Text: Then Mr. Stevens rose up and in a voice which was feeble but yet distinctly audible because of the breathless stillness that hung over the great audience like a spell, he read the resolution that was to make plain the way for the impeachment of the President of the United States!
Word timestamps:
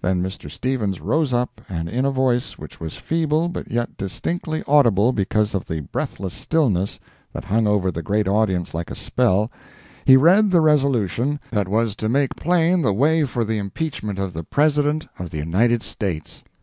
Then 0.00 0.22
Mr. 0.22 0.50
Stevens 0.50 1.02
rose 1.02 1.34
up 1.34 1.60
and 1.68 1.86
in 1.86 2.06
a 2.06 2.10
voice 2.10 2.56
which 2.56 2.80
was 2.80 2.96
feeble 2.96 3.50
but 3.50 3.70
yet 3.70 3.98
distinctly 3.98 4.64
audible 4.66 5.12
because 5.12 5.54
of 5.54 5.66
the 5.66 5.80
breathless 5.80 6.32
stillness 6.32 6.98
that 7.34 7.44
hung 7.44 7.66
over 7.66 7.90
the 7.90 8.00
great 8.02 8.26
audience 8.26 8.72
like 8.72 8.90
a 8.90 8.94
spell, 8.94 9.50
he 10.06 10.16
read 10.16 10.50
the 10.50 10.62
resolution 10.62 11.38
that 11.50 11.68
was 11.68 11.94
to 11.96 12.08
make 12.08 12.36
plain 12.36 12.80
the 12.80 12.94
way 12.94 13.24
for 13.24 13.44
the 13.44 13.58
impeachment 13.58 14.18
of 14.18 14.32
the 14.32 14.44
President 14.44 15.08
of 15.18 15.28
the 15.28 15.36
United 15.40 15.82
States! 15.82 16.42